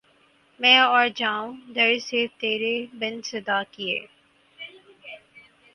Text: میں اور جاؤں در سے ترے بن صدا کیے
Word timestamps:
میں 0.59 0.77
اور 0.79 1.07
جاؤں 1.15 1.53
در 1.75 1.91
سے 1.99 2.25
ترے 2.39 2.75
بن 2.93 3.21
صدا 3.21 3.61
کیے 3.71 3.99